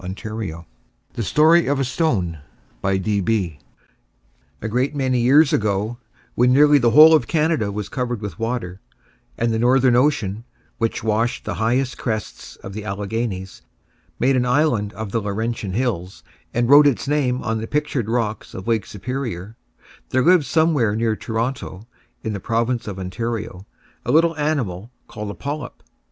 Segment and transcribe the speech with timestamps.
[0.03, 0.65] JOHN LOGAN
[1.13, 2.39] THE STORY OF A STONE
[2.83, 2.99] A
[4.67, 5.99] great many years ago,
[6.33, 8.81] when nearly the whole of Canada was covered with water,
[9.37, 10.43] and the Northern Ocean,
[10.79, 13.61] which washed the highest crests of the Alleghanies,
[14.17, 18.55] made an island of the Laurentian Hills, and wrote its name on the Pictured Rocks
[18.55, 19.55] of Lake Superior,
[20.09, 21.85] there lived somewhere near Toronto,
[22.23, 23.67] in the Province of Ontario,
[24.03, 25.83] a little animal called a Polyp.